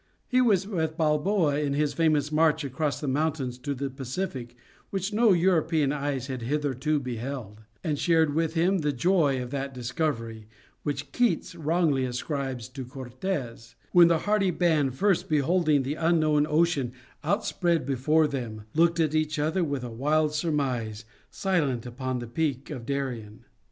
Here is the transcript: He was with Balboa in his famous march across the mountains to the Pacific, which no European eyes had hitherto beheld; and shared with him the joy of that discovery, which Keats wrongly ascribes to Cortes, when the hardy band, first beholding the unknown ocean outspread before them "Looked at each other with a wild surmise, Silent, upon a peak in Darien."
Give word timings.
He 0.27 0.41
was 0.41 0.65
with 0.67 0.97
Balboa 0.97 1.59
in 1.59 1.73
his 1.75 1.93
famous 1.93 2.31
march 2.31 2.63
across 2.63 2.99
the 2.99 3.07
mountains 3.07 3.59
to 3.59 3.75
the 3.75 3.87
Pacific, 3.91 4.55
which 4.89 5.13
no 5.13 5.31
European 5.31 5.91
eyes 5.91 6.25
had 6.25 6.41
hitherto 6.41 6.99
beheld; 6.99 7.61
and 7.83 7.99
shared 7.99 8.33
with 8.33 8.55
him 8.55 8.79
the 8.79 8.93
joy 8.93 9.39
of 9.43 9.51
that 9.51 9.75
discovery, 9.75 10.47
which 10.81 11.11
Keats 11.11 11.53
wrongly 11.53 12.03
ascribes 12.03 12.67
to 12.69 12.83
Cortes, 12.83 13.75
when 13.91 14.07
the 14.07 14.17
hardy 14.25 14.49
band, 14.49 14.95
first 14.95 15.29
beholding 15.29 15.83
the 15.83 15.93
unknown 15.93 16.47
ocean 16.49 16.93
outspread 17.23 17.85
before 17.85 18.25
them 18.25 18.63
"Looked 18.73 18.99
at 18.99 19.13
each 19.13 19.37
other 19.37 19.63
with 19.63 19.83
a 19.83 19.91
wild 19.91 20.33
surmise, 20.33 21.05
Silent, 21.29 21.85
upon 21.85 22.19
a 22.23 22.27
peak 22.27 22.71
in 22.71 22.85
Darien." 22.85 23.45